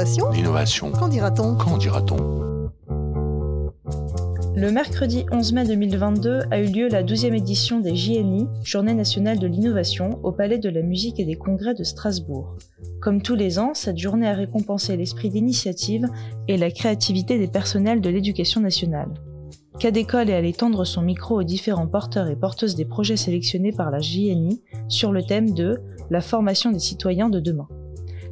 [0.00, 0.92] L'innovation L'innovation.
[0.92, 2.16] Qu'en dira-t-on Qu'en dira-t-on
[4.56, 9.38] Le mercredi 11 mai 2022 a eu lieu la 12e édition des JNI, Journée nationale
[9.38, 12.56] de l'innovation, au Palais de la musique et des congrès de Strasbourg.
[13.02, 16.06] Comme tous les ans, cette journée a récompensé l'esprit d'initiative
[16.48, 19.10] et la créativité des personnels de l'éducation nationale.
[19.78, 23.90] Cadécole est allé tendre son micro aux différents porteurs et porteuses des projets sélectionnés par
[23.90, 25.78] la JNI sur le thème de
[26.08, 27.68] la formation des citoyens de demain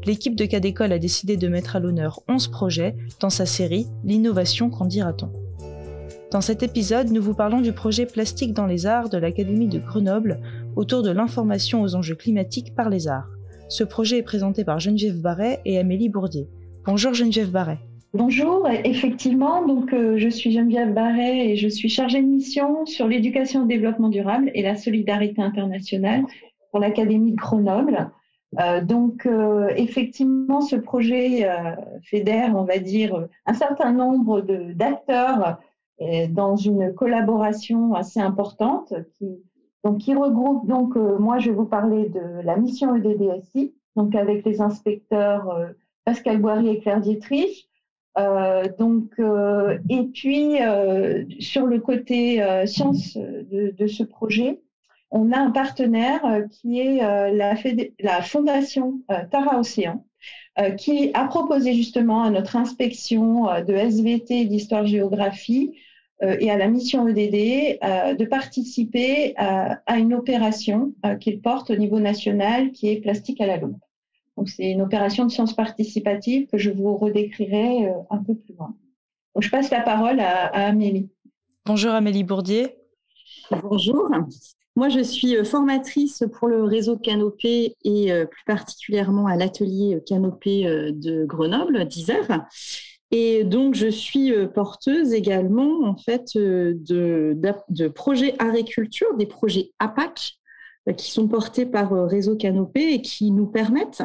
[0.04, 4.70] l'équipe de cas a décidé de mettre à l'honneur 11 projets dans sa série L'innovation,
[4.70, 5.30] qu'en dira-t-on
[6.30, 9.78] Dans cet épisode, nous vous parlons du projet Plastique dans les arts de l'Académie de
[9.78, 10.40] Grenoble
[10.76, 13.28] autour de l'information aux enjeux climatiques par les arts.
[13.68, 16.48] Ce projet est présenté par Geneviève Barret et Amélie Bourdier.
[16.86, 17.78] Bonjour Geneviève Barret.
[18.14, 19.62] Bonjour, effectivement,
[19.92, 24.08] euh, je suis Geneviève Barret et je suis chargée de mission sur l'éducation au développement
[24.08, 26.24] durable et la solidarité internationale
[26.70, 28.10] pour l'Académie de Grenoble.
[28.58, 35.58] Euh, donc, euh, effectivement, ce projet euh, fédère, on va dire, un certain nombre d'acteurs
[36.30, 39.42] dans une collaboration assez importante qui,
[39.82, 44.44] donc, qui regroupe, donc, moi, je vais vous parler de la mission EDDSI, donc avec
[44.44, 45.74] les inspecteurs
[46.04, 47.68] Pascal Boiry et Claire Dietrich.
[48.78, 49.20] donc,
[49.90, 50.58] et puis,
[51.40, 54.60] sur le côté science de, de ce projet,
[55.10, 57.54] on a un partenaire euh, qui est euh, la,
[58.00, 60.04] la fondation euh, Tara Océan,
[60.76, 65.70] qui a proposé justement à notre inspection de SVT d'histoire-géographie
[66.20, 67.78] et à la mission EDD
[68.18, 73.58] de participer à, une opération qu'il porte au niveau national qui est Plastique à la
[73.58, 73.78] loupe.
[74.36, 78.74] Donc c'est une opération de sciences participatives que je vous redécrirai un peu plus loin.
[79.36, 81.08] Donc je passe la parole à, à Amélie.
[81.66, 82.74] Bonjour Amélie Bourdier.
[83.62, 84.10] Bonjour.
[84.78, 90.00] Moi, je suis euh, formatrice pour le réseau Canopé et euh, plus particulièrement à l'atelier
[90.06, 92.46] Canopé euh, de Grenoble, d'Isère.
[93.10, 100.34] Et donc, je suis porteuse également en fait de, de, projets agriculture, des projets APAC
[100.96, 104.04] qui sont portés par Réseau Canopé et qui nous permettent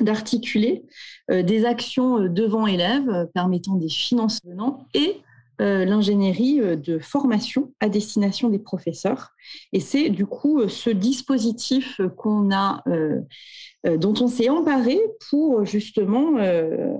[0.00, 0.86] d'articuler
[1.28, 5.22] des actions devant élèves permettant des financements et
[5.60, 9.30] euh, l'ingénierie euh, de formation à destination des professeurs.
[9.72, 12.82] Et c'est du coup euh, ce dispositif qu'on a,
[13.84, 14.98] dont on s'est emparé
[15.30, 16.38] pour justement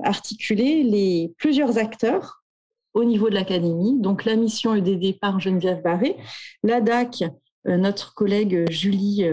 [0.02, 2.44] articuler les plusieurs acteurs
[2.92, 3.98] au niveau de l'académie.
[3.98, 6.16] Donc la mission EDD par Geneviève Barré,
[6.62, 7.24] la DAC,
[7.64, 9.24] notre collègue Julie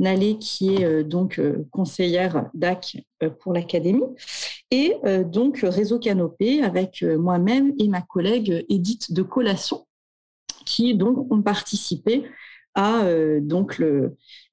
[0.00, 1.40] Nalé, qui est donc
[1.70, 3.04] conseillère DAC
[3.38, 4.02] pour l'académie,
[4.70, 9.86] et euh, donc Réseau Canopé avec euh, moi-même et ma collègue Edith de Colasson,
[10.64, 12.24] qui donc ont participé
[12.74, 13.40] à euh,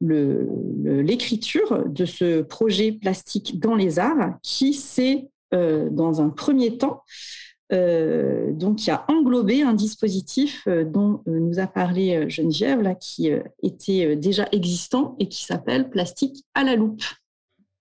[0.01, 7.03] l'écriture de ce projet plastique dans les arts qui s'est dans un premier temps
[7.71, 13.29] donc qui a englobé un dispositif dont nous a parlé Geneviève là qui
[13.61, 17.03] était déjà existant et qui s'appelle plastique à la loupe.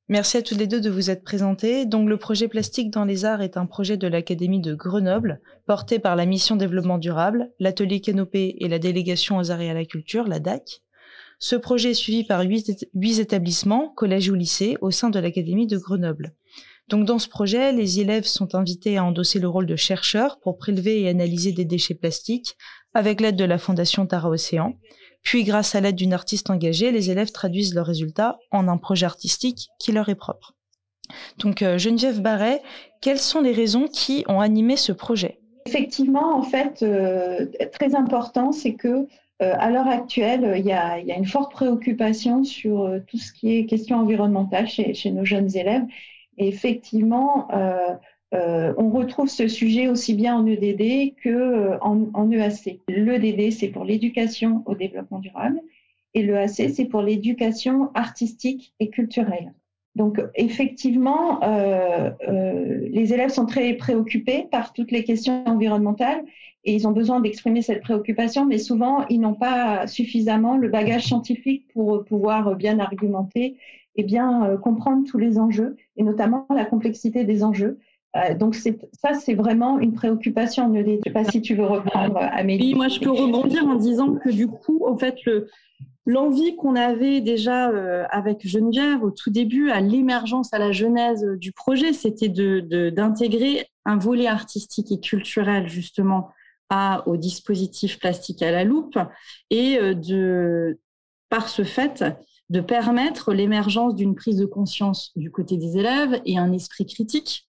[0.08, 1.84] Merci à tous les deux de vous être présentés.
[1.84, 5.98] Donc, le projet Plastique dans les Arts est un projet de l'Académie de Grenoble, porté
[5.98, 9.84] par la mission Développement Durable, l'Atelier Canopé et la Délégation aux Arts et à la
[9.84, 10.82] Culture, la DAC.
[11.40, 12.86] Ce projet est suivi par huit,
[13.18, 16.34] établissements, collèges ou lycées, au sein de l'Académie de Grenoble.
[16.88, 20.56] Donc, dans ce projet, les élèves sont invités à endosser le rôle de chercheurs pour
[20.56, 22.56] prélever et analyser des déchets plastiques
[22.94, 24.74] avec l'aide de la Fondation Tara Océan.
[25.22, 29.06] Puis, grâce à l'aide d'une artiste engagée, les élèves traduisent leurs résultats en un projet
[29.06, 30.54] artistique qui leur est propre.
[31.38, 32.62] Donc, euh, Geneviève Barret,
[33.00, 35.40] quelles sont les raisons qui ont animé ce projet?
[35.66, 39.08] Effectivement, en fait, euh, très important, c'est que
[39.42, 43.66] euh, à l'heure actuelle, il y, a, une forte préoccupation sur tout ce qui est
[43.66, 45.82] question environnementale chez, chez nos jeunes élèves.
[46.38, 47.48] Et effectivement,
[48.34, 52.80] euh, on retrouve ce sujet aussi bien en EDD que euh, EAC.
[52.88, 55.60] L'EDD, c'est pour l'éducation au développement durable
[56.14, 59.52] et l'EAC, c'est pour l'éducation artistique et culturelle.
[59.94, 62.10] Donc, effectivement, euh,
[62.90, 66.22] les élèves sont très préoccupés par toutes les questions environnementales
[66.64, 71.04] et ils ont besoin d'exprimer cette préoccupation, mais souvent, ils n'ont pas suffisamment le bagage
[71.04, 73.56] scientifique pour pouvoir bien argumenter
[73.96, 77.78] et bien comprendre tous les enjeux, et notamment la complexité des enjeux.
[78.16, 80.72] Euh, donc ça, c'est vraiment une préoccupation.
[80.74, 82.68] Je ne sais pas si tu veux reprendre, Amélie.
[82.68, 85.16] Oui, moi, je peux rebondir en disant que du coup, en fait,
[86.06, 91.24] l'envie qu'on avait déjà euh, avec Geneviève au tout début, à l'émergence, à la genèse
[91.38, 96.30] du projet, c'était d'intégrer un volet artistique et culturel justement
[96.70, 98.98] à, au dispositif plastique à la loupe
[99.50, 100.78] et euh, de
[101.28, 102.04] par ce fait
[102.50, 107.46] de permettre l'émergence d'une prise de conscience du côté des élèves et un esprit critique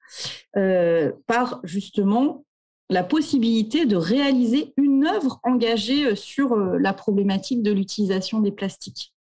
[0.56, 2.46] euh, par justement
[2.90, 9.14] la possibilité de réaliser une œuvre engagée sur la problématique de l'utilisation des plastiques.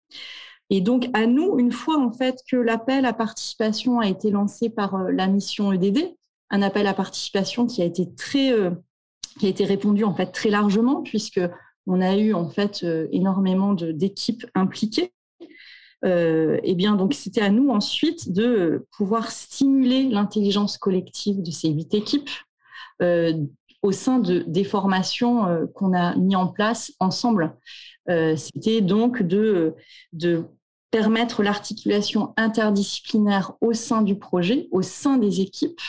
[0.70, 4.70] Et donc, à nous, une fois en fait que l'appel à participation a été lancé
[4.70, 6.14] par la mission EDD,
[6.50, 8.52] un appel à participation qui a été très,
[9.38, 11.40] qui a été répondu en fait très largement puisque
[11.86, 15.12] on a eu en fait euh, énormément d'équipes impliquées.
[16.04, 21.70] Euh, et bien donc c'était à nous ensuite de pouvoir stimuler l'intelligence collective de ces
[21.70, 22.28] huit équipes
[23.00, 23.32] euh,
[23.82, 27.56] au sein de des formations euh, qu'on a mis en place ensemble.
[28.36, 29.74] c'était donc de
[30.90, 35.80] permettre l'articulation interdisciplinaire au sein du projet, au sein des équipes,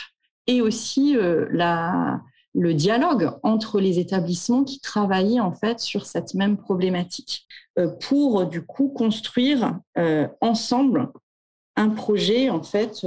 [0.48, 1.16] et aussi
[1.50, 2.20] la
[2.54, 7.46] le dialogue entre les établissements qui travaillaient en fait sur cette même problématique
[7.78, 11.10] euh, pour du coup construire euh, ensemble
[11.76, 13.06] un projet en fait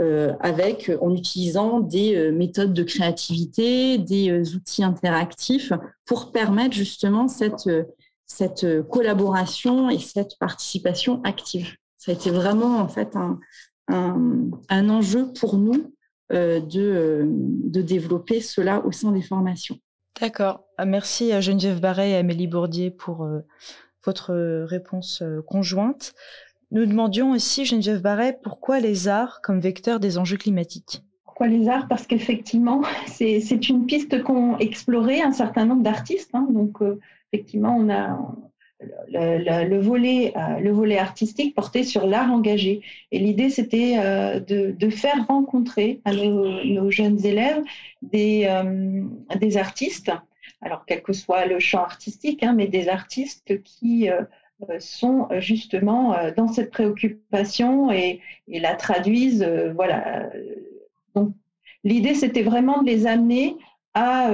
[0.00, 5.72] euh, avec en utilisant des méthodes de créativité, des outils interactifs
[6.04, 7.70] pour permettre justement cette
[8.28, 11.76] cette collaboration et cette participation active.
[11.96, 13.38] Ça a été vraiment en fait un,
[13.88, 15.94] un enjeu pour nous
[16.30, 19.78] de, euh, de développer cela au sein des formations.
[20.20, 20.64] D'accord.
[20.78, 23.40] Ah, merci à Geneviève Barret et Amélie Bourdier pour euh,
[24.04, 24.34] votre
[24.64, 26.14] réponse conjointe.
[26.70, 31.02] Nous demandions aussi, Geneviève Barret, pourquoi les arts comme vecteur des enjeux climatiques?
[31.24, 31.86] Pourquoi les arts?
[31.88, 36.30] Parce qu'effectivement, c'est une piste qu'ont exploré un certain nombre d'artistes.
[36.34, 36.46] Hein.
[36.50, 36.78] donc,
[37.32, 38.18] effectivement, on a,
[38.80, 42.82] le, le, volet, euh, le volet artistique portait sur l'art engagé.
[43.10, 47.62] Et l'idée, c'était euh, de, de, faire rencontrer à nos, nos jeunes élèves
[48.02, 49.02] des, euh,
[49.38, 50.12] des, artistes,
[50.60, 54.08] alors quel que soit le champ artistique, hein, mais des artistes qui
[54.78, 59.46] sont justement dans cette préoccupation et, et la traduisent.
[59.74, 60.30] voilà.
[61.14, 61.34] Donc,
[61.84, 63.56] l'idée, c'était vraiment de les amener
[63.92, 64.30] à,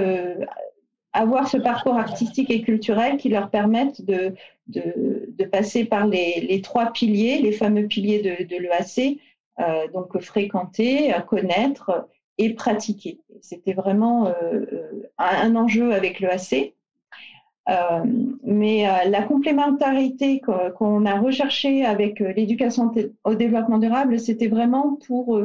[1.12, 4.34] avoir ce parcours artistique et culturel qui leur permettent de,
[4.68, 9.18] de, passer par les, trois piliers, les fameux piliers de, l'EAC,
[9.60, 13.20] euh, donc fréquenter, connaître et pratiquer.
[13.40, 14.32] C'était vraiment euh,
[14.72, 16.74] euh un, enjeu avec l'EAC.
[17.68, 18.04] Euh,
[18.42, 22.92] mais euh, la complémentarité qu'on a recherchée avec euh, l'éducation
[23.24, 25.40] au développement durable, c'était vraiment pour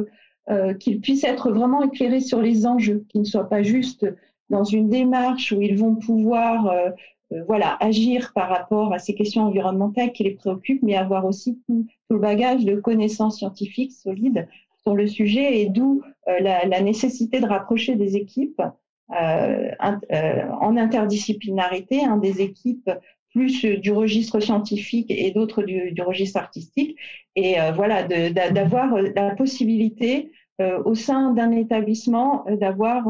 [0.80, 4.06] qu'ils puissent être vraiment éclairés sur les enjeux, qu'ils ne soient pas juste
[4.50, 6.90] dans une démarche où ils vont pouvoir euh,
[7.32, 11.60] euh, voilà, agir par rapport à ces questions environnementales qui les préoccupent, mais avoir aussi
[11.66, 14.48] tout, le bagage de connaissances scientifiques solides
[14.82, 18.62] sur le sujet et d'où euh, la, la, nécessité de rapprocher des équipes
[19.20, 22.90] euh, en interdisciplinarité, hein, des équipes
[23.30, 26.96] plus du registre scientifique et d'autres du, du, registre artistique,
[27.36, 33.06] et voilà, d'avoir la possibilité au sein d'un établissement d'avoir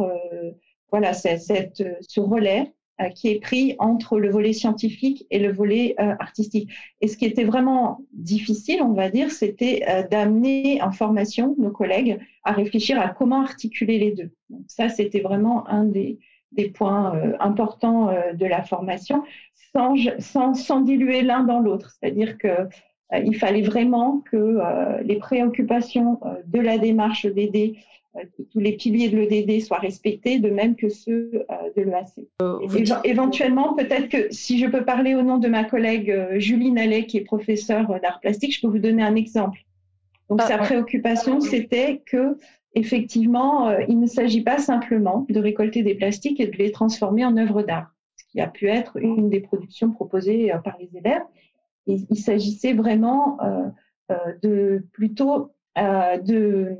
[0.90, 5.94] voilà, c'est ce relais euh, qui est pris entre le volet scientifique et le volet
[6.00, 6.69] euh, artistique.
[7.00, 11.70] Et ce qui était vraiment difficile, on va dire, c'était euh, d'amener en formation nos
[11.70, 14.32] collègues à réfléchir à comment articuler les deux.
[14.50, 16.19] Donc ça, c'était vraiment un des,
[16.50, 19.23] des points importants de la formation,
[19.73, 21.93] sans, sans, sans diluer l'un dans l'autre.
[21.93, 22.69] C'est-à-dire que
[23.12, 24.59] il fallait vraiment que
[25.02, 27.78] les préoccupations de la démarche d'aider
[28.16, 32.09] euh, tous les piliers de l'EDD soient respectés, de même que ceux euh, de l'EAC.
[32.42, 32.59] Euh,
[33.04, 37.18] éventuellement, peut-être que si je peux parler au nom de ma collègue Julie Nallet, qui
[37.18, 39.61] est professeure d'art plastique, je peux vous donner un exemple.
[40.30, 42.37] Donc, ah, sa préoccupation, c'était que
[42.75, 47.37] effectivement, il ne s'agit pas simplement de récolter des plastiques et de les transformer en
[47.37, 51.23] œuvres d'art, ce qui a pu être une des productions proposées par les élèves.
[51.88, 53.38] Il s'agissait vraiment
[54.42, 56.76] de plutôt de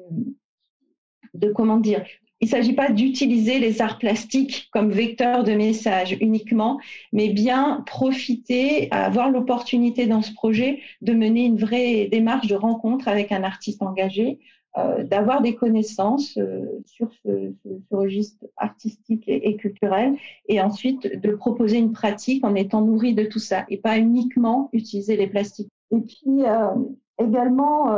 [1.35, 2.05] de comment dire,
[2.41, 6.79] il ne s'agit pas d'utiliser les arts plastiques comme vecteur de message uniquement,
[7.12, 13.09] mais bien profiter, avoir l'opportunité dans ce projet de mener une vraie démarche de rencontre
[13.09, 17.53] avec un artiste engagé, euh, d'avoir des connaissances euh, sur ce,
[17.91, 20.15] registre artistique et, culturel,
[20.47, 24.69] et ensuite de proposer une pratique en étant nourri de tout ça, et pas uniquement
[24.73, 25.73] utiliser les plastiques.
[25.91, 26.75] Et puis euh,
[27.19, 27.91] également,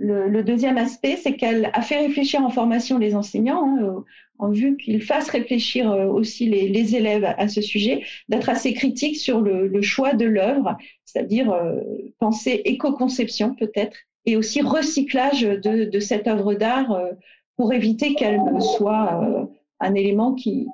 [0.00, 4.00] le deuxième aspect, c'est qu'elle a fait réfléchir en formation les enseignants, hein, euh,
[4.38, 9.18] en vue qu'ils fassent réfléchir euh, aussi les, élèves à ce sujet, d'être assez critiques
[9.18, 11.80] sur le, choix de l'œuvre, c'est-à-dire euh,
[12.18, 13.98] penser éco-conception peut-être,
[14.30, 16.96] et aussi recyclage de, cette œuvre d'art
[17.56, 19.48] pour éviter qu'elle soit
[19.80, 20.68] un élément qui,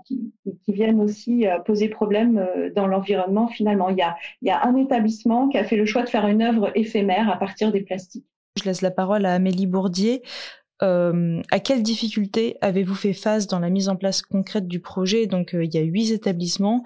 [0.68, 3.88] vienne aussi poser problème dans l'environnement finalement.
[3.88, 3.96] Il
[4.42, 7.38] y, a, un établissement qui a fait le choix de faire une œuvre éphémère à
[7.38, 8.26] partir des plastiques.
[8.58, 10.22] Je laisse la parole à Amélie Bourdier.
[10.82, 15.26] Euh, à quelles difficultés avez-vous fait face dans la mise en place concrète du projet?
[15.26, 16.84] Donc, il y a huit établissements,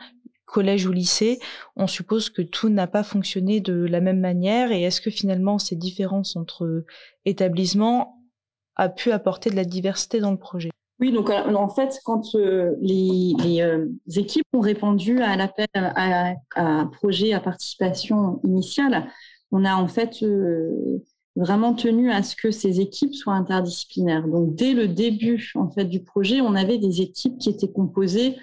[0.50, 1.38] collège ou lycée,
[1.76, 5.58] on suppose que tout n'a pas fonctionné de la même manière et est-ce que finalement
[5.58, 6.84] ces différences entre
[7.24, 8.20] établissements
[8.76, 10.70] a pu apporter de la diversité dans le projet?
[11.00, 16.34] Oui, donc euh, en fait, quand euh, les, euh, équipes ont répondu à l'appel à,
[16.56, 19.10] un projet à participation initiale,
[19.50, 20.24] on a en fait
[21.34, 24.28] vraiment tenu à ce que ces équipes soient interdisciplinaires.
[24.28, 28.36] Donc dès le début en fait du projet, on avait des équipes qui étaient composées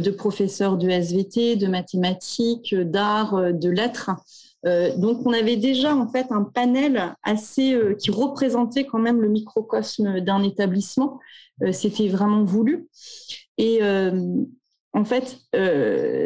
[0.00, 4.10] de professeurs de SVT, de mathématiques, d'art, euh, de lettres.
[4.64, 9.28] Euh, donc, on avait déjà en fait un panel assez qui représentait quand même le
[9.28, 11.18] microcosme d'un établissement.
[11.72, 12.88] C'était vraiment voulu.
[13.58, 13.80] Et
[14.92, 15.38] en fait,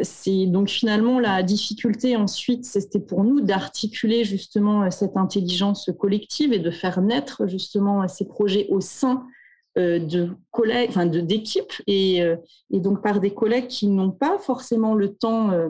[0.03, 6.59] c'est donc finalement la difficulté ensuite, c'était pour nous d'articuler justement cette intelligence collective et
[6.59, 9.36] de faire naître justement ces projets au sein euh,
[9.77, 12.35] de collègues, enfin d'équipes, et, euh,
[12.71, 15.69] et, donc par des collègues qui n'ont pas forcément le temps euh,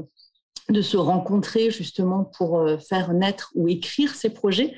[0.70, 4.74] de se rencontrer justement pour faire naître ou écrire ces projets,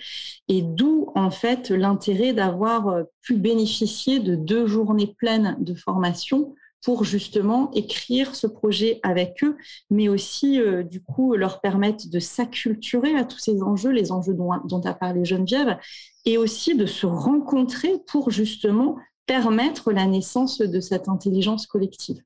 [0.47, 7.05] et d'où en fait l'intérêt d'avoir pu bénéficier de deux journées pleines de formation pour
[7.05, 9.57] justement écrire ce projet avec eux,
[9.89, 14.51] mais aussi du coup leur permettre de s'acculturer à tous ces enjeux, les enjeux dont,
[14.65, 15.79] dont a parlé Geneviève,
[16.25, 18.97] et aussi de se rencontrer pour justement
[19.29, 22.19] permettre la naissance de cette intelligence collective.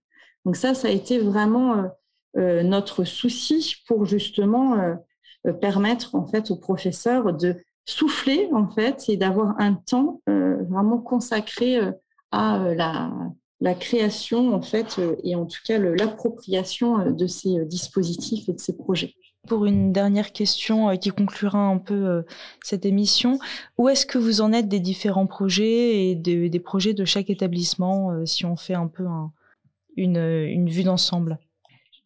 [0.46, 1.84] Donc ça, ça a été vraiment euh,
[2.38, 4.80] euh, notre souci pour justement
[5.46, 11.00] euh, permettre en fait aux professeurs de souffler en fait et d'avoir un temps vraiment
[11.00, 11.78] consacré
[12.32, 13.12] à la,
[13.60, 18.78] la, création en fait et en tout cas l'appropriation de ces dispositifs et de ces
[18.78, 19.16] projets.
[19.46, 22.22] Pour une dernière question euh, qui conclura un peu euh,
[22.64, 23.40] cette émission,
[23.78, 28.12] où est-ce que vous en êtes des différents projets et des projets de chaque établissement,
[28.12, 29.04] euh, si on fait un peu
[29.98, 31.40] une, vue d'ensemble?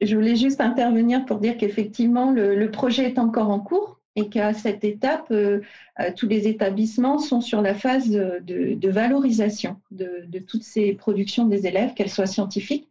[0.01, 4.53] Je voulais juste intervenir pour dire qu'effectivement, le, projet est encore en cours et qu'à
[4.53, 5.31] cette étape,
[6.15, 11.93] tous les établissements sont sur la phase de, valorisation de, toutes ces productions des élèves,
[11.93, 12.87] qu'elles soient scientifiques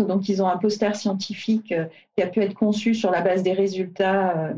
[0.00, 1.86] donc, ils ont un poster scientifique euh,
[2.16, 4.54] qui a pu être conçu sur la base des résultats euh,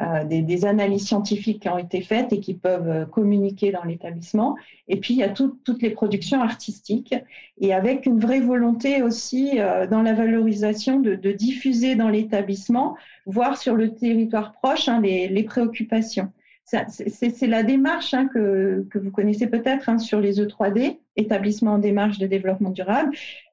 [0.00, 4.56] euh, des, analyses scientifiques qui ont été faites et qui peuvent communiquer dans l'établissement.
[4.88, 7.14] Et puis, il y a toutes les productions artistiques
[7.60, 9.58] et avec une vraie volonté aussi
[9.90, 12.96] dans la valorisation de, diffuser dans l'établissement,
[13.26, 16.32] voire sur le territoire proche, hein, les, préoccupations.
[16.64, 22.18] C'est la démarche hein, que, vous connaissez peut-être hein, sur les E3D, établissement en démarche
[22.18, 23.10] de développement durable.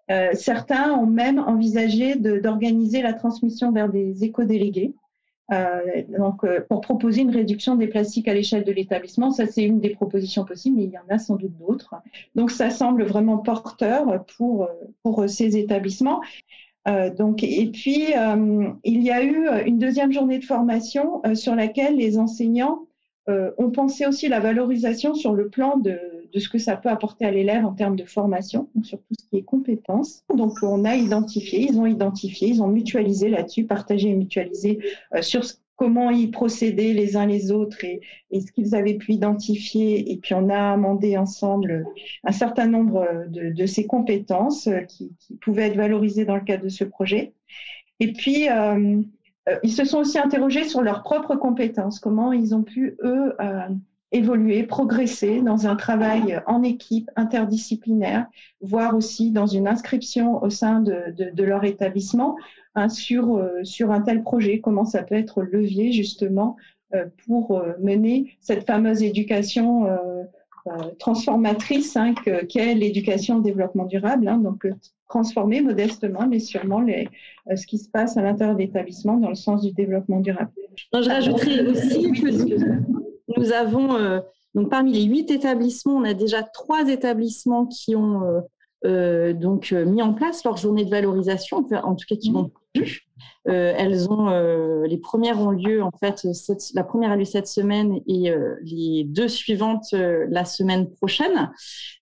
[0.10, 4.94] Euh, certains ont même envisagé d'organiser la transmission vers des éco-délégués.
[5.52, 9.64] Euh, donc, euh, pour proposer une réduction des plastiques à l'échelle de l'établissement, ça c'est
[9.64, 11.96] une des propositions possibles, mais il y en a sans doute d'autres.
[12.36, 14.70] Donc, ça semble vraiment porteur pour
[15.04, 16.22] pour ces établissements.
[17.18, 18.08] donc, et puis
[18.84, 22.86] il y a eu une deuxième journée de formation sur laquelle les enseignants
[23.30, 25.98] ont pensé aussi la valorisation sur le plan de
[26.34, 29.26] de ce que ça peut apporter à l'élève en termes de formation, donc sur ce
[29.30, 30.24] qui est compétences.
[30.36, 34.80] Donc, on a identifié, ils ont identifié, ils ont mutualisé là-dessus, partagé et mutualisé
[35.16, 35.44] euh, sur
[35.76, 40.12] comment ils procédaient les uns les autres et, ce qu'ils avaient pu identifier.
[40.12, 41.86] Et puis, on a amendé ensemble
[42.24, 46.70] un certain nombre de, ces compétences euh, qui, pouvaient être valorisées dans le cadre de
[46.70, 47.34] ce projet.
[48.00, 49.02] Et puis, euh,
[49.64, 53.34] ils se sont aussi interrogés sur leurs propres compétences, comment ils ont pu, eux,
[54.12, 58.28] évoluer, progresser dans un travail en équipe interdisciplinaire,
[58.62, 62.38] voire aussi dans une inscription au sein de, leur établissement
[62.76, 66.56] hein, sur, euh, sur un tel projet, comment ça peut être levier justement
[66.94, 69.88] euh, pour euh, mener cette fameuse éducation
[71.00, 72.14] transformatrice hein,
[72.50, 74.28] qu'est l'éducation au développement durable.
[74.28, 74.68] Hein, donc
[75.08, 76.86] transformer modestement, mais sûrement
[77.56, 80.52] ce qui se passe à l'intérieur de l'établissement dans le sens du développement durable.
[81.70, 82.97] aussi que
[83.36, 84.20] nous avons, euh,
[84.56, 88.40] donc parmi les huit établissements, on a déjà trois établissements qui ont euh,
[88.86, 93.02] euh, donc mis en place leur journée de valorisation, en tout cas qui l'ont prévu.
[93.46, 94.30] elles ont,
[94.84, 96.28] les premières ont lieu en fait,
[96.74, 98.32] la première a lieu cette semaine et
[98.62, 101.52] les deux suivantes la semaine prochaine.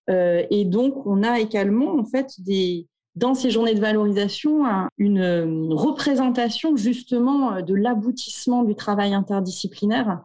[0.08, 4.64] et donc, on a également en fait des, dans ces journées de valorisation
[4.98, 10.20] une représentation justement de l'aboutissement du travail interdisciplinaire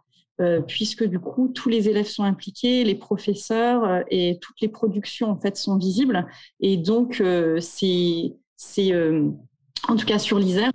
[0.67, 5.39] puisque du coup tous les élèves sont impliqués, les professeurs et toutes les productions en
[5.39, 6.25] fait sont visibles.
[6.59, 7.23] Et donc
[7.59, 8.91] c'est c'est
[9.87, 10.71] en tout cas sur l'Isère,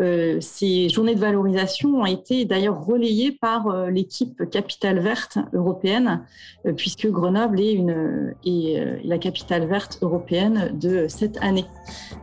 [0.00, 6.24] euh, ces journées de valorisation ont été d'ailleurs relayées par euh, l'équipe Capitale Verte européenne,
[6.66, 11.66] euh, puisque Grenoble est, une, est la capitale verte européenne de cette année.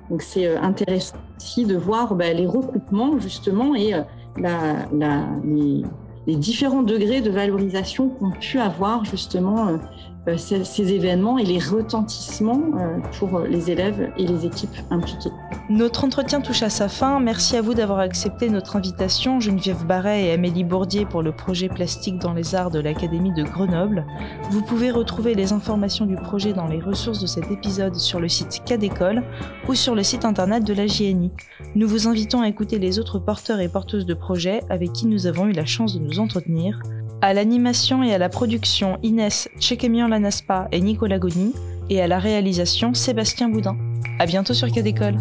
[0.10, 3.92] Donc c'est intéressant aussi de voir bah, les recoupements justement et
[4.38, 5.84] la, la, les,
[6.28, 9.80] les, différents degrés de valorisation qu'ont pu avoir justement
[10.28, 15.32] euh, ces, événements et les retentissements euh, pour les élèves et les équipes impliquées.
[15.70, 17.20] Notre entretien touche à sa fin.
[17.20, 21.70] Merci à vous d'avoir accepté notre invitation, Geneviève Barret et Amélie Bourdier, pour le projet
[21.70, 24.06] Plastique dans les Arts de l'Académie de Grenoble.
[24.52, 28.28] Vous pouvez retrouver les informations du projet dans les ressources de cet épisode sur le
[28.28, 29.24] site Cadécole
[29.68, 31.32] ou sur le site internet de la JNI.
[31.74, 35.26] Nous vous invitons à écouter les autres porteurs et porteuses de projets avec qui nous
[35.26, 36.80] avons eu la chance de nous entretenir.
[37.24, 41.54] À l'animation et à la production, Inès Tchekemian Lanaspa et Nicolas Goni,
[41.92, 43.78] et à la réalisation, Sébastien Boudin.
[44.18, 45.18] À bientôt sur Cadécole.